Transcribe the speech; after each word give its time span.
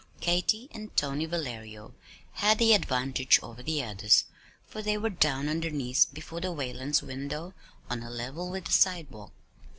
Katy, 0.19 0.67
and 0.71 0.97
Tony 0.97 1.27
Valerio 1.27 1.93
had 2.31 2.57
the 2.57 2.73
advantage 2.73 3.39
over 3.43 3.61
the 3.61 3.83
others, 3.83 4.23
for 4.65 4.81
they 4.81 4.97
were 4.97 5.11
down 5.11 5.47
on 5.47 5.59
their 5.59 5.69
knees 5.69 6.07
before 6.07 6.41
the 6.41 6.51
Whalens' 6.51 7.03
window 7.03 7.53
on 7.87 8.01
a 8.01 8.09
level 8.09 8.49
with 8.49 8.65
the 8.65 8.71
sidewalk. 8.71 9.31